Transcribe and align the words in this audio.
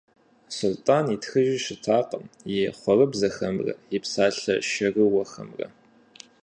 Сулътӏан 0.55 1.05
итхыжу 1.15 1.59
щытакъым 1.63 2.23
и 2.55 2.57
хъуэрыбзэхэмрэ 2.79 3.73
и 3.95 3.97
псалъэ 4.03 4.55
шэрыуэхэмрэ. 4.69 5.67